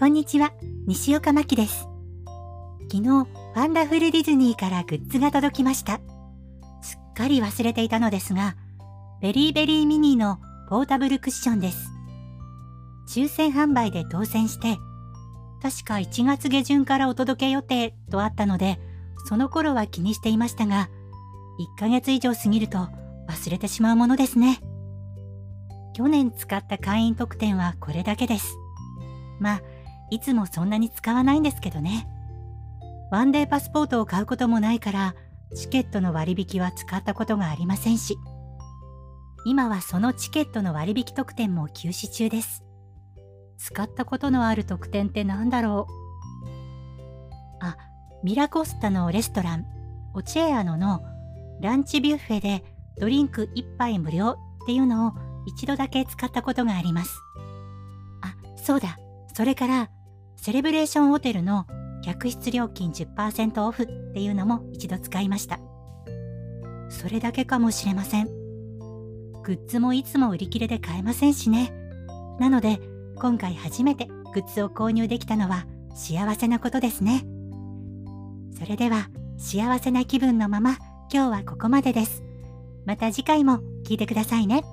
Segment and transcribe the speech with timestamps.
[0.00, 0.54] こんにちは、
[0.86, 1.86] 西岡真希です。
[2.90, 6.00] 昨日、ワンダフルディズニーからグッズが届きました。
[6.80, 8.56] すっかり忘れていたのですが、
[9.20, 10.38] ベリーベリーミニの
[10.70, 11.90] ポータブルクッションです。
[13.10, 14.78] 抽選販売で当選して、
[15.60, 18.80] 確か1月下旬からお届け予定とあったので、
[19.26, 20.88] その頃は気にしていましたが、
[21.76, 22.78] 1ヶ月以上過ぎると
[23.28, 24.60] 忘れてしまうものですね。
[25.92, 28.56] 去年使った会員特典はこれだけです。
[29.40, 29.62] まあ、
[30.10, 32.08] いつもそんなに使わないんですけどね。
[33.10, 35.14] ワンデーパスポートを買うこともないから、
[35.56, 38.16] チケットの割引は使ったことがありませんし、
[39.44, 42.62] 今はそのチケットの割引特典も休止中です。
[43.58, 45.86] 使ったことのある特典って何だろ
[47.60, 47.64] う？
[47.64, 47.76] あ、
[48.22, 49.66] ミラコスタのレストラン、
[50.14, 51.02] オチェアノの
[51.60, 52.64] ランチビュッフェで
[52.98, 54.36] ドリンク1杯無料っ
[54.66, 55.12] ていうのを
[55.46, 57.18] 一度だけ使ったことがあります。
[58.22, 58.98] あ、そうだ。
[59.34, 59.90] それから
[60.42, 61.66] セレブレーションホテルの
[62.02, 65.60] 客室料金10%オフっていうのも一度使いました。
[66.88, 68.26] それだけかもしれません。
[69.42, 71.74] グッズもいつも売り切れで買えませんしね。
[72.38, 72.80] なので、
[73.16, 77.26] 今回初めてグッズを購入できたのは幸せなことですね。
[78.58, 80.78] それでは、幸せな気分のまま
[81.12, 82.22] 今日はここまでです。
[82.86, 84.64] また次回も聞いてくださいね。